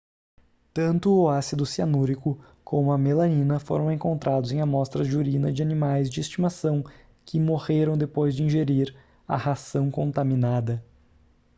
tanto 0.73 1.13
o 1.13 1.29
ácido 1.29 1.63
cianúrico 1.63 2.43
como 2.63 2.91
a 2.91 2.97
melanina 2.97 3.59
foram 3.59 3.91
encontrados 3.91 4.51
em 4.51 4.59
amostras 4.59 5.05
de 5.07 5.15
urina 5.15 5.53
de 5.53 5.61
animais 5.61 6.09
de 6.09 6.19
estimação 6.19 6.83
que 7.23 7.39
morreram 7.39 7.95
depois 7.95 8.33
de 8.35 8.41
ingerir 8.41 8.97
a 9.27 9.37
ração 9.37 9.91
contaminada 9.91 10.83